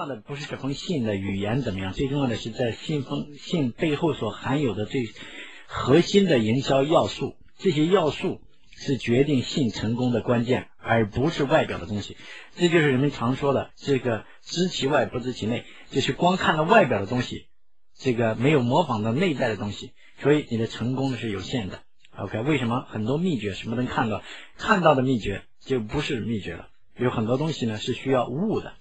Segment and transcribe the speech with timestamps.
[0.00, 5.02] 要的不是这封信的语言怎么样，最重要的是在信封信背后所含有的最
[5.66, 7.36] 核心的营销要素。
[7.58, 8.40] 这些要素
[8.70, 12.16] 是决定信成功的关键，而不是外表的东西。
[12.56, 17.48] 这就是人们常说的这个知其外不知其内，就是光看到外表的东西，
[17.94, 21.80] 这个没有模仿到内在的东西，所以你的成功是有限的。
[22.16, 24.22] OK，为什么很多秘诀什么能看到？
[24.56, 26.68] 看到的秘诀就不是秘诀了。
[26.96, 28.72] 有很多东西呢是需要悟的，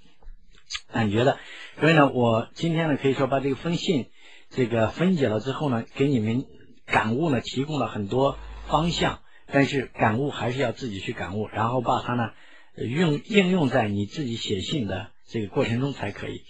[0.92, 1.38] 感觉的。
[1.80, 4.08] 所以呢，我今天呢可以说把这个封信
[4.50, 6.46] 这个分解了之后呢，给你们
[6.86, 8.38] 感悟呢提供了很多
[8.68, 9.20] 方向。
[9.52, 12.30] 但是感悟还是要自己去感悟，然后把它呢
[12.76, 16.44] 用应用在你自己写信的这个过程中才可以。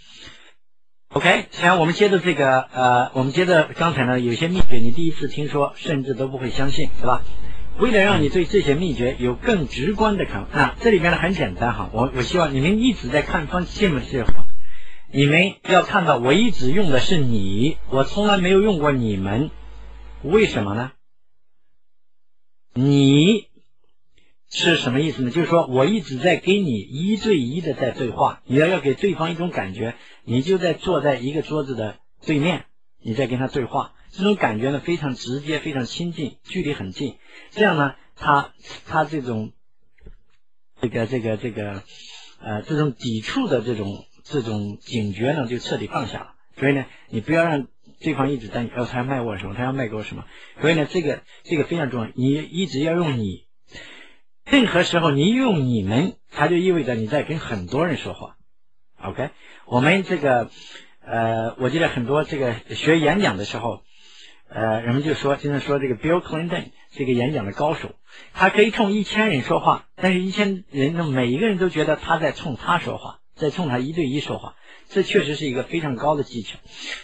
[1.07, 7.23] OK，现在我们接着这个呃，我们接着刚才呢有些秘诀你第一次听说，甚至都不会相信，是吧？
[7.77, 14.29] 为了让你对这些秘诀有更直观的看，那这里面呢很简单哈，我我希望你们一直在看方信的时候，
[15.13, 19.49] 你们要看到我一直用的是你，我从来没有用过你们，
[20.23, 20.91] 为什么呢？
[22.73, 23.47] 你
[24.49, 25.31] 是什么意思呢？
[25.31, 29.95] 就是说我一直在跟你一对一的在对话，你要要给对方一种感觉，
[30.25, 32.65] 你就在坐在一个桌子的对面，
[33.01, 33.93] 你在跟他对话。
[34.11, 37.17] 这种感觉呢，非常直接，非常亲近，距离很近。
[37.51, 38.53] 这样呢，他
[38.87, 39.53] 他这种
[40.81, 41.83] 这个这个这个
[42.41, 46.33] 呃这种抵触的这种这种警觉呢，就彻底放下了。
[46.57, 47.67] 所以呢，你不要让
[48.01, 49.53] 对方一直担心，哦，他要卖我什么？
[49.53, 50.25] 他要卖给我什么？
[50.59, 52.11] 所以呢，这个这个非常重要。
[52.15, 53.45] 你一直要用你，
[54.43, 58.37] 任何时候你用你们，它就意味着你在跟很多人说话。
[59.01, 59.29] OK，
[59.65, 60.49] 我们这个
[61.05, 63.83] 呃，我记得很多这个学演讲的时候。
[64.51, 67.93] 呃，人们就说，经常说这个 Bill Clinton 这个演讲的高手，
[68.33, 74.55] 他可以冲一千人说话，但是一千人的每一个人都觉得他在冲他说话，在冲他一对一说话，
[74.89, 76.57] 这确实是一个非常高的技巧。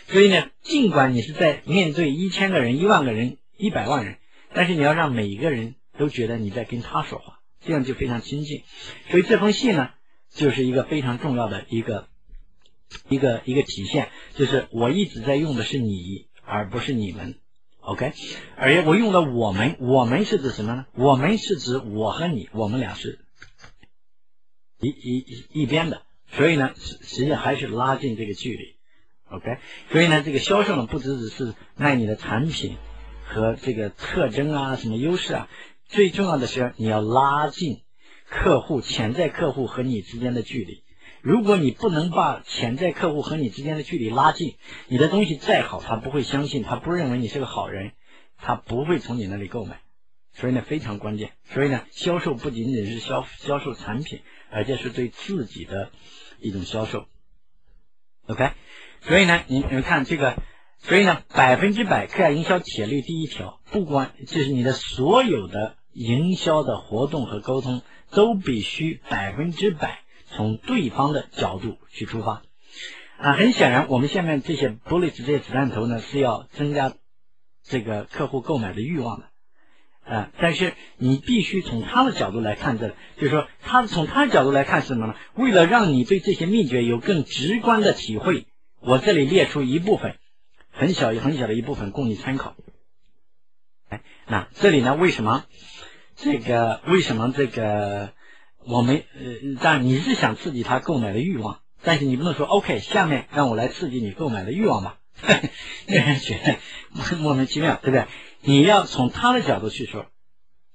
[0.07, 4.17] 所以呢，尽管你是在面对一千个人、一万个人、一百万人，
[4.55, 8.63] 但是你要让每一个人都觉得你在跟他说话，这样就非常亲近。
[9.11, 9.91] 所以这封信呢，
[10.33, 12.07] 就是一个非常重要的一个
[13.07, 16.25] 一个一个体现，就是我一直在用的是你。
[16.45, 17.35] 而不是你们
[17.81, 18.13] ，OK？
[18.55, 20.85] 而我用的“我们”，我们是指什么呢？
[20.93, 23.19] 我们是指我和你，我们俩是
[24.79, 25.25] 一一
[25.61, 28.75] 一边的，所以呢，实实际上还是拉近这个距离
[29.29, 29.57] ，OK？
[29.91, 32.77] 所以呢，这个销售呢，不只只是卖你的产品
[33.25, 35.49] 和这个特征啊，什么优势啊，
[35.87, 37.81] 最重要的是你要拉近
[38.29, 40.84] 客户、潜在客户和你之间的距离。
[41.25, 47.93] 如果你不能把潜在客户和你之间的距离拉近，你的东西再好，他不会相信，他不认为你是个好人，
[48.37, 49.79] 他不会从你那里购买。
[50.33, 51.31] 所以呢，非常关键。
[51.45, 54.19] 所以呢，销售不仅仅是销销售产品，
[54.51, 55.89] 而且是对自己的
[56.39, 57.07] 一种销售。
[58.27, 58.51] OK，
[59.01, 60.35] 所以呢，你你们看这个，
[60.77, 67.81] 所以呢，百分之百课营销铁律第一条，不管就是你的所有的营销的活动和沟通，
[68.11, 70.04] 都必须百分之百。
[70.35, 72.41] 从对方的角度去出发
[73.17, 76.93] 啊，很显然，我们下面这些 bullet 这些子弹头呢，是要增加
[77.63, 79.27] 这个客户购买的欲望的
[80.03, 80.31] 啊。
[80.37, 85.15] 但是你必须从他的角度来看，这就是说，他从他的角度来看是什么呢？
[85.35, 88.45] 为了让你对这些秘诀有更直观的体会，
[88.81, 90.17] 我这里列出一部分
[90.71, 92.57] 很小很小的一部分供你参考。
[93.87, 95.45] 哎，那这里呢，为什么
[96.17, 96.81] 这个？
[96.87, 98.11] 为什么这个？
[98.67, 104.97] 我没呃，但你是想刺激他购买的欲望，但是你不能说 OK，下面让我来刺激你购买的欲望吧？
[105.87, 108.07] 让人觉得莫名其妙，对不对？
[108.41, 110.07] 你要从他的角度去说，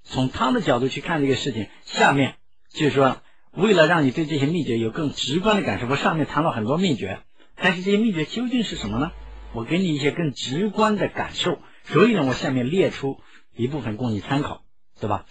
[0.04, 1.68] 从他的角度去看这个事情。
[1.84, 2.36] 下面
[2.70, 3.18] 就是说，
[3.52, 7.20] 为了让你对这些秘诀有更直观的感受，我上面谈了很多秘诀，
[7.56, 9.10] 但是这些秘诀究竟是什么呢？
[9.52, 13.20] 我给你一些更直观的感受，所以呢，我下面列出
[13.56, 14.62] 一部分供你参考。
[15.00, 15.24] 对吧？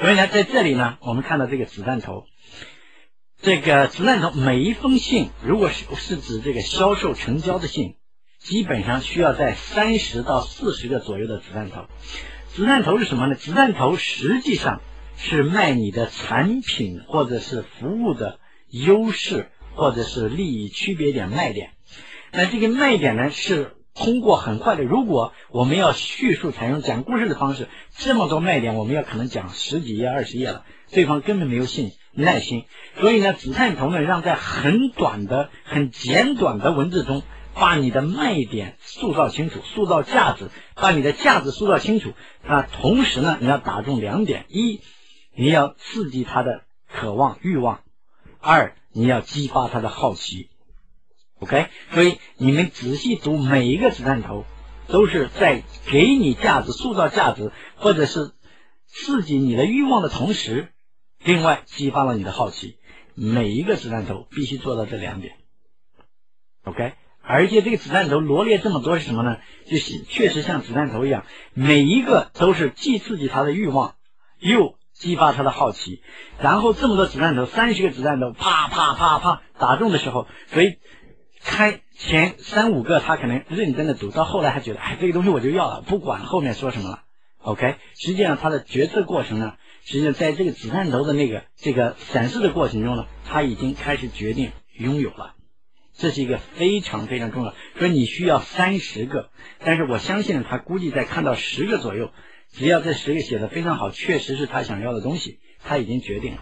[0.00, 2.24] 所以呢，在这里呢，我们看到这个子弹头，
[3.42, 7.96] 这个子弹头每一封信，如果是是指这个销售成交的信，
[8.38, 11.84] 基本上需要在三十到四十个左右的子弹头。
[12.48, 13.34] 子弹头是什么呢？
[13.34, 14.80] 子弹头实际上
[15.16, 21.72] 是卖你的产品或者是服务的优势或者是利益区别点卖点。
[22.32, 23.76] 那这个卖点呢是。
[24.00, 32.64] 通过很快的，如果我们要叙述采用讲故事的方式，这么多卖点，我们要可能讲十几页、二十页了，对方根本没有信耐心。
[32.98, 37.22] 所以呢，子弹头呢，让在很短的、很简短的文字中，
[37.54, 42.14] 把你的卖点塑造清楚，塑造价值，把你的价值塑造清楚。
[42.42, 44.80] 那同时呢，你要打中两点：一，
[45.34, 47.80] 你要刺激他的渴望欲望；
[48.40, 50.48] 二，你要激发他的好奇。
[51.40, 54.44] OK，所以你们仔细读每一个子弹头，
[54.88, 58.32] 都是在给你价值、塑造价值，或者是
[58.86, 60.68] 刺激你的欲望的同时，
[61.24, 62.76] 另外激发了你的好奇。
[63.14, 65.34] 每一个子弹头必须做到这两点。
[66.64, 66.92] OK，
[67.22, 69.38] 而且这个子弹头罗列这么多是什么呢？
[69.66, 73.94] 就是确实像子弹头一样，每一个都是既刺激他的欲望，
[74.38, 76.02] 又激发他的好奇。
[76.38, 80.78] 然后这么多子弹头，三十个子弹头，啪啪啪啪打中的时候，所以
[81.42, 87.02] 开前三五个他可能认真的读，到后来他觉得，哎，这个东西我就要了，不管后面说什么了。
[87.38, 89.54] OK，实际上他的决策过程呢，
[89.84, 95.34] 实际上在这个子弹头的那个这个展示的过程中呢，他已经开始决定拥有了。
[95.94, 102.10] 这是一个非常非常重要，说你需要三十个，但是我相信他估计在看到十个左右，
[102.52, 106.40] 只要这十个写的非常好，确实是他想要的东西，他已经决定了。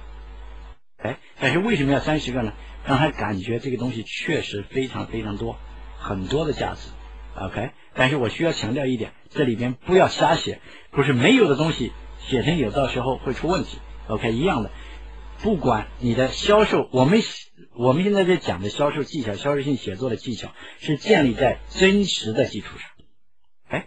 [0.98, 2.52] 哎，但是为什么要三十个呢？
[2.88, 5.58] 让他感觉这个东西确实非常非常多，
[5.98, 6.88] 很多的价值。
[7.36, 11.92] OK，但是我需要强调一点，这里边不要瞎写，不是没有的东西
[12.26, 13.78] 写成有，到时候会出问题。
[14.08, 14.70] OK，一样的，
[15.42, 17.20] 不管你的销售，我们。
[17.74, 22.90] 我们现在在讲的销售技巧、销售性写作的技巧，是建立在真实的基础上，
[23.68, 23.86] 哎，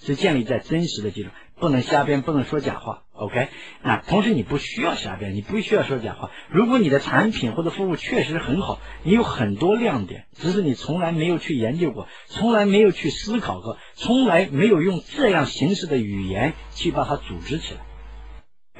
[0.00, 3.48] 是建立在真实的基础上，不能瞎编，不能说假话，OK？
[3.82, 6.32] 那同时你不需要瞎编，你不需要说假话。
[6.50, 17.80] 如果你的产品或者服务确实很好，你有很多亮点，只是你从来没有去研究过，从来没有去思考过，从来没有用这样形式的语言去把它组织起来，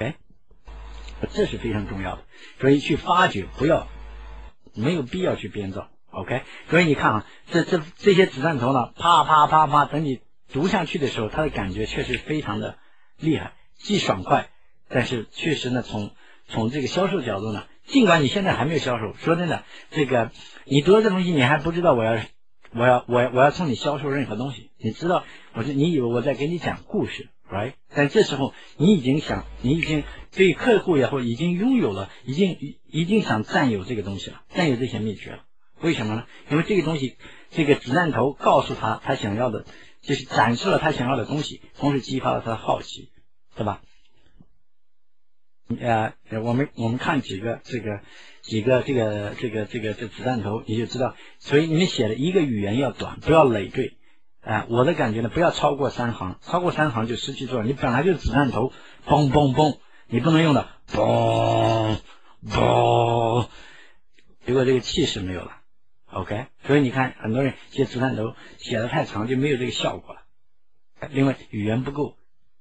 [0.06, 0.16] 哎，
[1.30, 2.22] 这是非常重要的，
[2.60, 3.86] 所以去发掘，不要。
[4.74, 6.44] 没有必要去编造，OK。
[6.70, 12.78] 所以你看啊，这这这些子弹头呢，啪啪啪啪，等你读下去的时候，他的感觉确实非常的
[13.18, 14.48] 厉害，既爽快，
[14.88, 16.10] 但是确实呢，从
[16.48, 20.30] 从这个销售角度呢，尽管你现在还没有销售，说真的，这个
[20.64, 22.20] 你读了这东西，你还不知道我要
[22.72, 25.24] 我要我要我要从你销售任何东西，你知道，
[25.54, 27.28] 我就你以为我在给你讲故事。
[27.52, 27.74] right？
[27.94, 30.04] 但这时候你已经想，你已经
[30.34, 35.44] 对客户也好，已经拥有了，已经已已经想占有这个东西了，占有这些秘诀了。
[35.80, 36.24] 为什么呢？
[36.50, 37.16] 因为这个东西，
[37.50, 39.66] 这个子弹头告诉他他想要的，
[40.02, 43.10] 就是展示了他想要的东西，同时激发了他的好奇，
[43.56, 43.80] 对吧？
[45.80, 46.12] 呃，
[46.42, 48.00] 我们我们看几个这个
[48.42, 51.14] 几个这个这个这个这子弹头，你就知道。
[51.38, 53.96] 所以你们写的一个语言要短，不要累赘。
[54.42, 57.68] 啊，我的感觉呢，不要超过三行，超过三行就失去作用。
[57.68, 58.72] 你本来就是子弹头，
[59.06, 59.78] 嘣嘣嘣，
[60.08, 62.00] 你不能用的嘣
[62.46, 63.46] 嘣，
[64.44, 65.61] 结果这个气势没有了。
[66.12, 70.20] OK，所以你看，很多人写子弹头写的太长，就没有这个效果了。
[71.10, 72.16] 另外，语言不够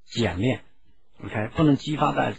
[0.06, 0.62] 简练
[1.22, 2.34] ，OK，不能激发大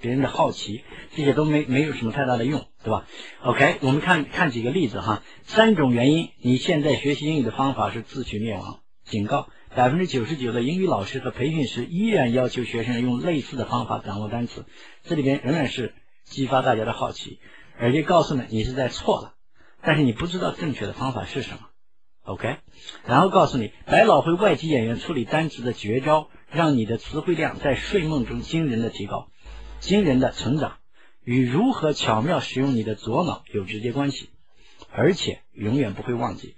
[0.00, 0.82] 别人的好奇，
[1.14, 3.06] 这些都没没有什么太大的用，对吧
[3.42, 5.22] ？OK，我们看看几个例子哈。
[5.44, 8.80] 三种原因，你现在学习英语的方法是自取灭亡。
[9.04, 14.66] 警告：百分之九十九的英语老师和培训师依然要求学生用类似的方法掌握单词，
[15.04, 17.38] 这里边仍然是激发大家的好奇，
[17.78, 19.35] 而且告诉你你是在错了，
[19.86, 21.60] 但是你不知道正确的方法是什么。
[22.24, 22.56] OK，
[23.06, 29.28] 然后告诉你百老汇外籍演员处理单词的绝招，让你的词汇量在睡梦中惊人的提高，
[29.78, 30.78] 惊人的成长，
[31.24, 34.28] 与如何巧妙使用你的左脑有直接关系，
[34.90, 36.56] 而且永远不会忘记。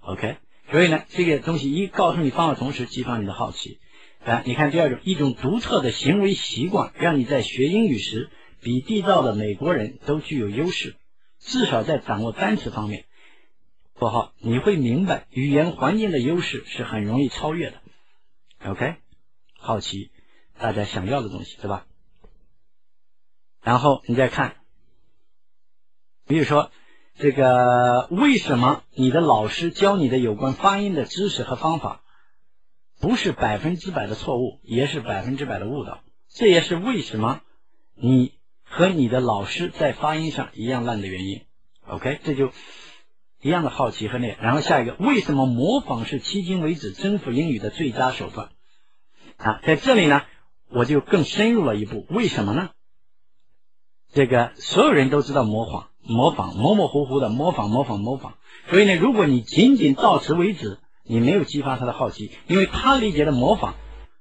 [0.00, 0.36] OK。
[0.70, 3.80] 所以呢，这个东西一告诉你方法，同时激发你的好奇。
[4.22, 8.28] 来，你看第二种，一种独特的行为习惯，让你在学英语时
[8.60, 10.94] 比地道的美国人都具有优势，
[11.48, 13.06] 至少在掌握单词方面。
[13.94, 17.80] 括号你会明白，语言环境的优势是很容易超越的。
[18.64, 18.96] OK，
[19.58, 20.10] 好奇
[20.58, 21.86] 大家想要的东西，对吧？
[23.62, 24.56] 然后你再看，
[26.26, 26.70] 比如说。
[27.20, 32.04] 这个为什么你的老师教你的有关发音的知识和方法，
[33.00, 36.04] 不是百分之百的错误，也是百分之百的误导？
[36.28, 37.40] 这也是为什么
[37.96, 38.37] 你
[38.68, 41.42] 和你的老师在发音上一样烂的原因。
[41.86, 42.52] OK，这就
[43.40, 44.36] 一样的好奇和那。
[44.40, 48.50] 然后下一个，为什么模仿是迄今为止征服英语的最佳手段？
[49.36, 50.22] 啊，在这里呢，
[50.70, 52.06] 我就更深入了一步。
[52.10, 52.70] 为什么呢？
[54.12, 55.88] 这个所有人都知道模仿。
[56.00, 58.32] 模仿模模糊糊的模仿模仿模仿，
[58.70, 63.74] 所以呢，如果你仅仅到此为止，你没有激发他的好奇，因为他理解的模仿，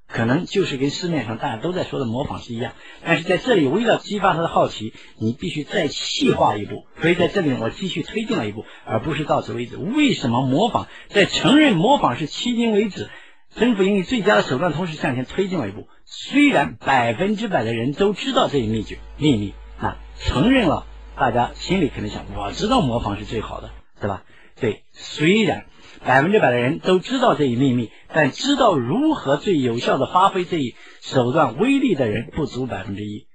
[0.08, 2.74] 可能就是跟市面上大家都在说的模仿是一样。
[3.06, 6.86] 但是在这里，为了激发他的好奇，你必须再细化一步。
[7.02, 9.78] 所以在这里，我继续推进了一步，而不是到此为止。
[9.78, 13.10] 为什么模仿在承认模仿是迄今为止
[13.56, 15.88] 征服英语最佳的手段，同时向前推进了一步？
[16.06, 20.86] 虽然百分之百的人都知道这一秘诀秘密啊，承认了。
[21.20, 24.22] 大家心里肯定想，我知道模仿是最好的，对吧？
[24.60, 25.66] 对，虽然
[26.04, 33.28] 百分之百的人都知道这一秘密，但知道如何最有效的发挥这一手段威力的人不足百分之一。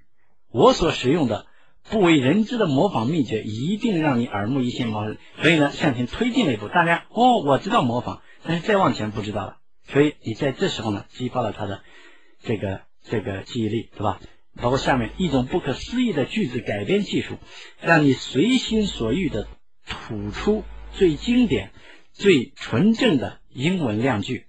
[0.50, 1.46] 我所使用的
[1.88, 4.90] 不为人知的模仿秘诀，一定让你耳目一新。
[4.90, 9.56] 所以呢，向前推进了一步，大家哦，我知道模仿，但是再往前不知道了。
[9.86, 11.82] 所以你在这时候呢，激发了他的
[12.42, 14.20] 这个这个记忆力，对吧？
[14.60, 17.38] 包括下面一种不可思议的句子改编技术，
[17.80, 19.48] 让你随心所欲的
[19.86, 21.72] 吐出最经典、
[22.12, 24.46] 最纯正的英文量句。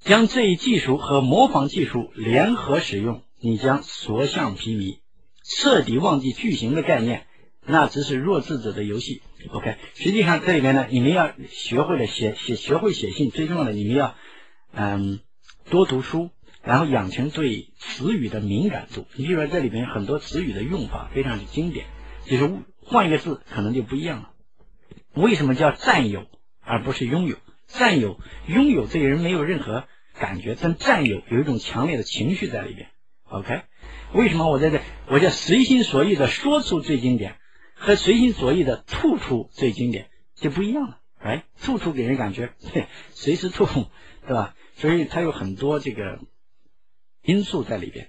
[0.00, 4.98] 将这一技术和模仿技术联合使用，你将所向披靡，
[5.44, 7.26] 彻底忘记句型的概念，
[7.64, 9.22] 那只是弱智者的游戏。
[9.50, 14.14] OK，实际上这里面呢，你们要学会了写写，学会写信，最重要的你们要
[14.72, 15.20] 嗯
[15.70, 16.30] 多读书。
[16.62, 19.06] 然后养成对词语的敏感度。
[19.14, 21.86] 你比如说，这里边很多词语的用法非常的经典，
[22.24, 22.50] 就是
[22.82, 24.30] 换一个字可能就不一样了。
[25.16, 26.26] 为什么叫占有
[26.60, 27.36] 而不是拥有？
[27.66, 32.90] 占有、拥有这个人没有任何感觉，但占有有一种强烈的情绪在里边。
[33.24, 33.62] OK，
[34.12, 34.80] 为什么我在这？
[35.08, 37.38] 我叫随心所欲的说出最经典，
[37.74, 41.00] 和随心所欲的吐出最经典就不一样了。
[41.18, 42.52] 哎，吐出给人感觉
[43.10, 43.66] 随时吐，
[44.26, 44.54] 对吧？
[44.76, 46.20] 所以它有很多这个。
[47.22, 48.08] 因素在里边，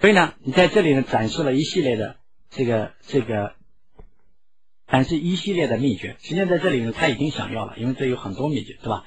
[0.00, 2.14] 所以呢，你在这里呢展示了一系列的
[2.48, 3.55] 这个这个
[4.88, 6.16] 展示一系列的秘诀。
[6.20, 9.04] 实际上在这里呢，他已经想要了，因为这有很多秘诀，对吧？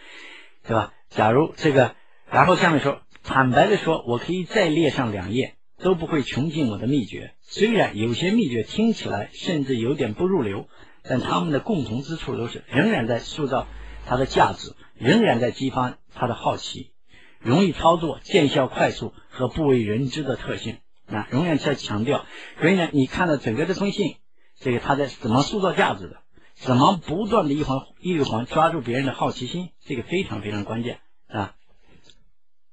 [0.68, 0.94] 对吧？
[1.10, 1.96] 假如这个，
[2.30, 7.34] 然后下面说，坦白的说，我可以再列上两页，都不会穷尽我的秘诀。
[7.42, 10.68] 虽然有些秘诀听起来甚至有点不入流，
[11.04, 13.68] 但他们的共同之处都是仍然在塑造
[14.06, 16.92] 它的价值，仍然在激发他的好奇。
[17.40, 22.26] 容易操作、见效快速和不为人知的特性啊，永远在强调。
[22.60, 24.18] 所以呢，你看到整个这封信，
[24.60, 26.18] 这个他在怎么塑造价值的，
[26.56, 31.56] 怎么不断的一环一环抓住别人的好奇心，这个非常非常关键啊。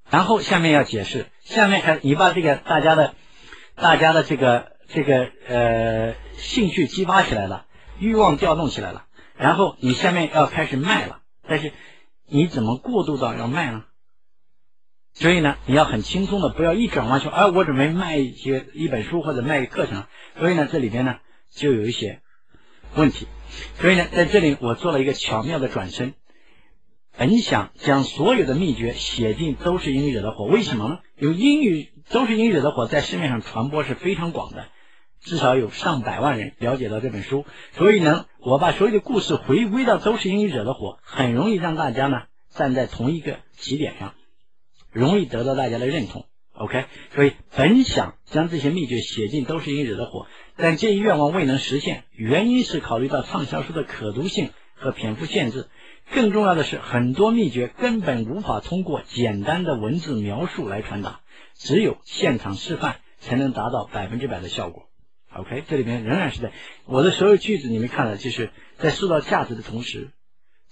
[0.09, 3.13] 然后下面要解释，下面还你把这个大家的、
[3.75, 7.65] 大家的这个这个呃兴趣激发起来了，
[7.99, 11.73] 欲望调动起来了，然后你下面要开始卖了，但是
[12.25, 13.83] 你怎么过渡到要卖呢？
[15.13, 20.05] 所以呢，你要很轻松的，不要一转弯说，哎，我准备卖一些一本书或者卖一课程。
[20.37, 21.17] 所以呢，这里边呢
[21.51, 22.21] 就有一些
[22.95, 23.27] 问题。
[23.79, 26.13] 所以呢，在这里我做了一个巧妙的转身，
[27.17, 30.45] 本想将所有的秘诀写进《都是英语惹的祸》。
[30.47, 30.99] 为什么呢？
[31.15, 34.67] 有英语《都是英语惹的祸》在市面上传播是非常广的，
[35.21, 37.45] 至少有上百万人了解到这本书。
[37.73, 44.13] 所以呢，我把所有的故事回归到《都是英语惹的祸》，很容易让大家呢站在同一个起点上。
[44.91, 46.25] 容易得到大家的认同
[46.57, 55.69] ，OK，所以本想将这些秘诀写进都是因惹的祸，但这一愿望未能实现，原因是考虑到畅销书的可读性和篇幅限制，
[56.11, 61.21] 更重要的是很多秘诀根本无法通过简单的文字描述来传达，
[61.53, 64.89] 只有现场示范才能达到百分之百的效果
[65.33, 66.51] ，OK，这里面仍然是在
[66.85, 70.09] 我的所有句子你们看了，就是在塑造价值的同时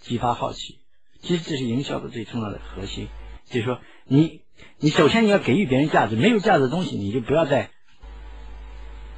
[0.02, 0.80] 激发好奇，
[1.22, 3.08] 其实这是营销的最重要的核心，
[3.46, 3.80] 就是说。
[4.08, 4.42] 你，
[4.78, 7.72] 你首先你要给予别人价值，没有价值的东西，你就不要在，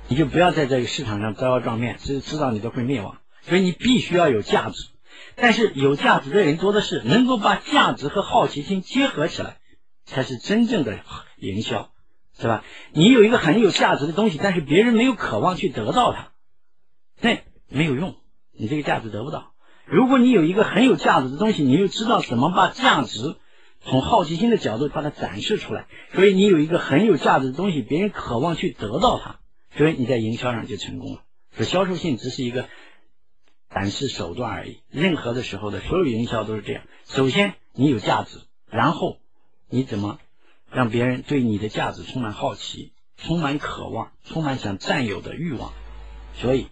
[0.07, 3.17] 你就不要在这个市场上招摇撞骗，迟迟早你都会灭亡。
[3.41, 4.87] 所以你必须要有价值，
[5.35, 9.57] 但是有价值的人多的是，能够把价值和好奇心结合起来，
[10.05, 10.99] 才是真正的
[11.37, 11.89] 营销，
[12.39, 12.63] 是吧？
[12.91, 16.31] 你有一个很有价值的东西，但是别人没有渴望去得到它，
[17.19, 18.15] 那没有用，
[18.51, 19.53] 你这个价值得不到。
[19.85, 23.37] 如果你有一个很有价值的东西，你又知道怎么把价值。
[23.81, 29.39] 从好奇心的角度把它展示出来，所以你有一个很有价值的东西，别人渴望去得到它，
[29.77, 31.23] 所以你在营销上就成功了。
[31.55, 32.67] 这销售性只是一个
[33.69, 34.79] 展示手段而已。
[34.89, 39.17] 任何的时候的所有营销都是这样：首先你有价值，然后
[39.69, 40.19] 你怎么
[40.69, 45.73] 让别人对你的价值充满好奇、充满渴望、充满想占有的欲望，
[46.35, 46.67] 所以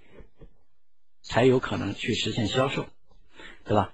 [1.21, 2.85] 才有可能去实现销售，
[3.63, 3.93] 对吧？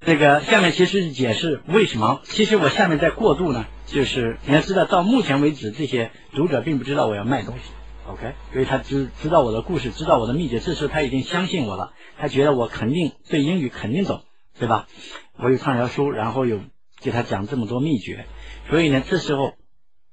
[0.00, 2.20] 这个下面其实是解释为什么。
[2.24, 7.62] 其实我下面在过渡呢，就是你要知道，到目前为止，这些读者并不知道我要卖东西
[8.06, 8.34] ，OK？
[8.52, 14.22] 所以他知知道我的故事，知道我的秘诀，这时候他已经相信我了，他觉得我肯定对英语肯定懂，
[14.58, 14.86] 对吧？
[15.38, 16.60] 我有畅销书，然后有
[17.00, 18.26] 给他讲这么多秘诀，
[18.70, 19.54] 所以呢，这时候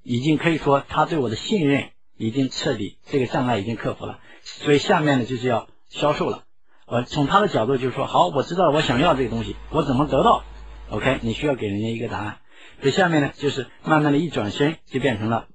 [0.02, 4.18] 已经可以说他对我的信任已经彻底，这个障碍已经克服了。
[4.42, 6.44] 所以下面呢，就是要销售了。
[6.86, 10.44] 我从他的角度就是说，好，我知道我想要这个东西，我怎么得到
[10.90, 12.38] ？OK，你需要给人家一个答案。
[12.80, 15.46] 所以下面呢，就是慢慢的一转身，就变成了，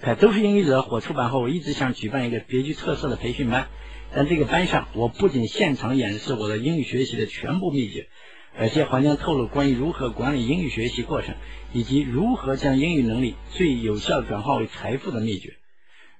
[0.00, 3.68] 哎，都是英语者火出版后，我一直想举办一个别具特色的培训班，
[4.14, 8.08] 但这个班上，我不仅现场演示我的英语学习的全部秘诀，
[8.56, 11.34] 而且还将透露关于如何管理英语学习过程，
[11.74, 15.56] 以及如何将英语能力最有效转化为财富的秘诀。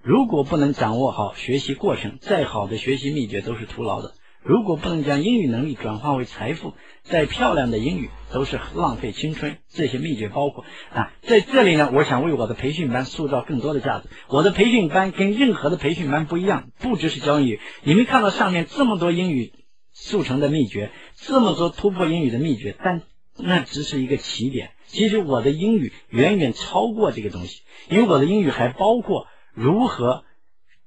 [0.05, 4.13] 如果不能掌握好学习过程，再好的学习秘诀都是徒劳的。
[4.43, 9.57] 如果不能将英语能力转化为财富，再漂亮的英语都是浪费青春。
[9.71, 14.11] 这些秘诀包括啊，在这里呢，我想为我的培训班塑造更多的价值。
[14.29, 17.61] 我的培训班跟任何的培训班不一样，不只是教英语。
[17.83, 19.55] 你们看到上面这么多英语
[19.95, 23.01] 速成的秘诀，这么多突破英语的秘诀，但
[23.39, 24.73] 那只是一个起点。
[24.87, 30.25] 其实我的英语远远超过这个东西，因为我的英语还包括如何。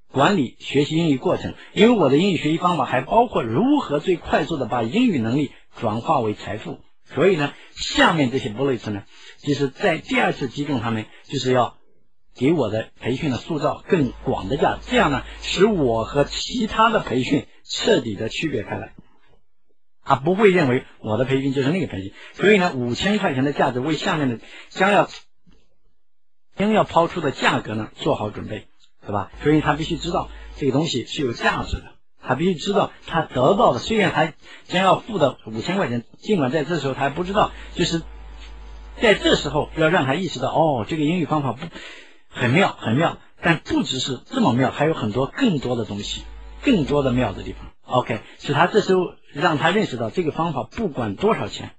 [0.09, 6.79] 管理学习英语过程，因为我的英语学习方法还包括如何最快速的把英语能力转化为财富。
[7.03, 9.03] 所以呢，下面这些波罗斯呢，
[9.39, 11.75] 就是在第二次击中他们，就是要
[12.33, 18.93] 给我的培训的塑造更广的价值，这样呢，使我和其他的培训彻底的区别开来。
[20.05, 22.13] 他不会认为我的培训就是那个培训。
[22.33, 25.09] 所以呢，五千块钱的价值为下面的将要
[26.57, 28.67] 将要抛出的价格呢做好准备。
[28.99, 29.31] 对吧？
[29.41, 34.33] 所以他必须知道这个东西是有价值的，他必须知道他得到的，虽然他
[34.65, 38.01] 将要付的五千块钱，尽管在这时候他还不知道，就是
[38.99, 41.65] 在这时候要让他意识到，哦，这个英语方法不
[42.27, 46.23] 很妙，很妙，但不只是这么妙，还有很多更多的东西，
[46.61, 47.71] 更多的妙的地方。
[47.83, 51.75] OK，使他这时候让他认识到这个方法不管多少钱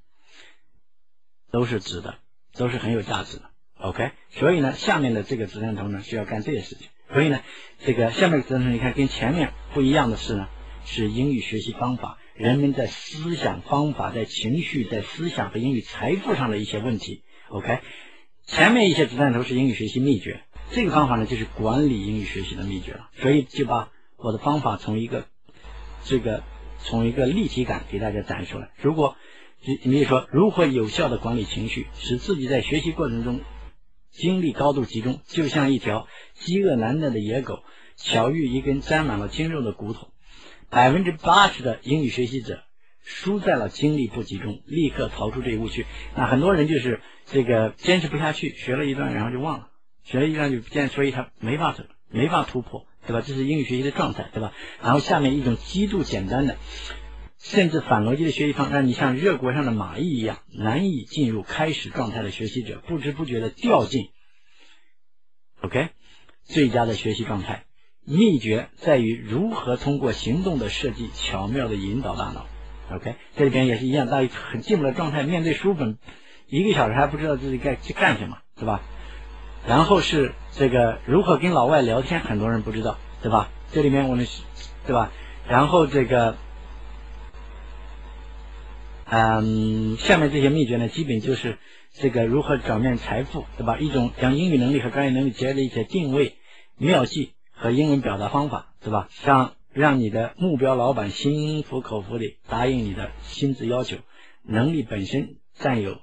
[1.51, 2.15] 都是值的，
[2.57, 3.48] 都是很有价值的。
[3.81, 6.89] OK，所以呢，下面的这个子弹头呢需要干这些事情。
[7.13, 7.41] 所以呢，
[7.79, 10.49] 这个下面子弹头你看跟前面不一样的是呢，
[10.85, 17.23] 是英语学习方法，人们在思想方法、在情绪、在思想和英语财富上的一些问题。
[17.51, 17.79] OK，
[18.47, 20.43] 前面一些子弹头是英语学习秘诀，
[20.73, 23.09] 这个方法呢就是管理英语学习的秘诀了。
[23.15, 25.29] 所以就把我的方法从一个
[26.03, 26.43] 这个
[26.81, 28.71] 从一个立体感给大家展示出来。
[28.83, 29.17] 如果
[29.63, 33.41] 你你比如说如何有效的管理情绪，使自己在学习过程中。
[34.11, 37.63] 精力高度集中，就像一条饥饿难耐的野狗，
[37.97, 40.09] 巧遇一根沾满了筋肉的骨头。
[40.71, 42.63] 百分之八十的英语学习者
[43.03, 45.87] 输在了精力不集中，立刻逃出这一误区。
[46.15, 49.69] 那很多人就是这个坚持不下去，学了一段然后就忘了，
[50.05, 53.23] 学了一段就不坚，所以他没法走，没法突破，对吧？
[53.27, 54.53] 这是英语学习的状态，对吧？
[54.83, 56.57] 然后下面一种极度简单的。
[57.41, 64.09] 甚至反逻辑的学习方，让你像热锅上的蚂蚁一样难以进入开始状态的学习者，不知不觉的掉进
[65.61, 65.91] OK
[66.45, 67.65] 最佳的学习状态。
[68.05, 72.47] 秘诀在于如何通过行动的设计，巧妙的引导大脑。
[72.91, 75.99] OK 这里边也是一样，大家很进入的状态，面对书本
[76.49, 78.83] 一个小时还不知道自己该去干什么，对吧？
[79.67, 83.49] 然后是这个如何跟老外聊天，很多人不知道，对吧？
[83.71, 84.43] 这里面我们是，
[84.87, 85.13] 对吧？
[85.49, 86.37] 然后这个。
[89.11, 91.57] 嗯，下面这些秘诀呢，基本就是
[91.95, 93.79] 这个如何转变财富，对吧？
[93.79, 96.37] 一种将英语能力和专业能力结合的一些定位
[96.77, 99.09] 妙计和英文表达方法，对吧？
[99.25, 103.97] 让让你的目标老板心服口服的答应你的薪资要求，
[104.43, 105.99] 能力本身占有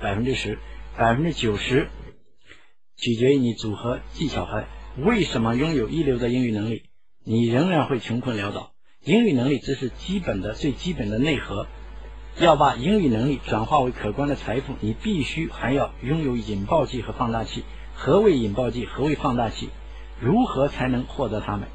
[0.00, 0.58] 百分之十，
[0.98, 1.88] 百分之九十
[2.96, 4.64] 取决于你组合技巧和
[4.98, 6.82] 为什么拥有一流的英语能力，
[7.22, 8.72] 你仍然会穷困潦倒。
[9.04, 11.68] 英语能力只是基本的最基本的内核。
[12.38, 17.62] 要把英语能力转化为可观的财富，你必须还要拥有引爆剂和放大器。
[17.94, 18.86] 何谓引爆剂？
[18.86, 19.68] 何谓放大器？
[20.18, 21.68] 如何才能获得它们？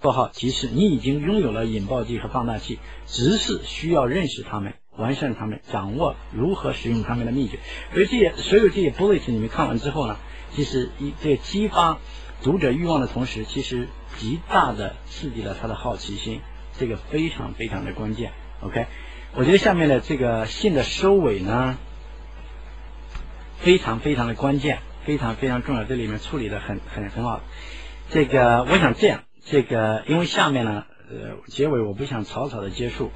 [0.00, 7.58] 括号提示你已经拥有了引爆剂和放大器，只是需要认识它们、完善它们、掌握如何使用它们的秘诀。
[7.92, 10.16] 所以这些所有这些 bullets 你们看完之后呢，
[10.52, 11.98] 其实一在激发
[12.42, 16.40] 读者欲望的同时，其实极大的刺激了他的好奇心，
[16.78, 18.32] 这个非常非常的关键。
[18.60, 18.86] OK。
[19.36, 21.76] 我觉得下面的这个信的收尾呢，
[23.56, 25.82] 非常非常的关键，非常非常重要。
[25.82, 27.40] 这里面处理的很很很好。
[28.10, 33.10] 这个我想这样，这个因为下面呢，呃，结尾我不想草草的结束，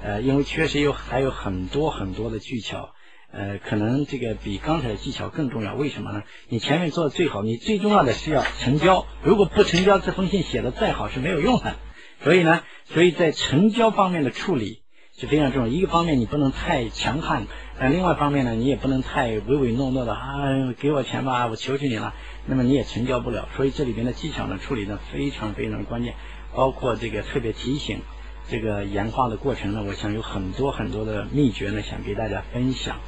[0.00, 2.90] 呃，因为确实有还有很多很多的技巧，
[3.32, 5.74] 呃，可能这个比刚才的技巧更重要。
[5.74, 6.22] 为什么呢？
[6.48, 9.06] 你前面做的最好，你最重要的是要成交。
[9.24, 11.74] 如果不成交，这封信写的再好是没有用的。
[12.22, 14.83] 所以呢，所以在成交方面的处理。
[15.16, 15.68] 是非常重要。
[15.68, 17.46] 一个方面你不能太强悍，
[17.78, 22.14] 但另外一方面呢，你也不能太唯唯诺诺的啊，给我钱吧，我求求你了。
[22.46, 23.48] 那么你也成交不了。
[23.56, 26.14] 所以这里边的技巧呢，处理的非常非常关键。
[26.54, 28.00] 包括这个特别提醒，
[28.48, 32.98] 这个演化的过程呢，我想有很多很多的秘诀呢，想给大家分享。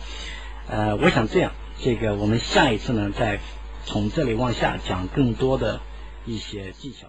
[0.69, 3.38] 呃，我想这样，这个我们下一次呢，再
[3.85, 5.81] 从这里往下讲更多的
[6.25, 7.07] 一些技巧。